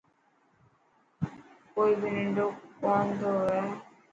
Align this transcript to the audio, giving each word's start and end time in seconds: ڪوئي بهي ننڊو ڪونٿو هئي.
ڪوئي 1.73 1.91
بهي 2.01 2.11
ننڊو 2.25 2.47
ڪونٿو 2.81 3.31
هئي. 3.47 3.63